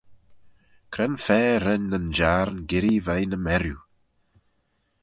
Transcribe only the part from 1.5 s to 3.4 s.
ren nyn jiarn girree veih ny